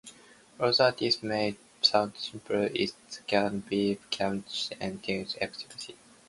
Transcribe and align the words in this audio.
Although 0.59 0.89
this 0.97 1.21
may 1.21 1.55
sound 1.83 2.17
simple, 2.17 2.69
it 2.73 2.95
can 3.27 3.59
be 3.59 3.99
challenging 4.09 4.75
to 4.99 5.23
achieve. 5.39 5.95